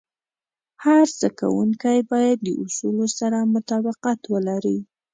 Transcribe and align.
هر 0.83 1.05
زده 1.15 1.29
کوونکی 1.39 1.97
باید 2.11 2.37
د 2.43 2.47
اصولو 2.63 3.05
سره 3.19 3.39
مطابقت 3.55 4.19
ولري. 4.33 4.77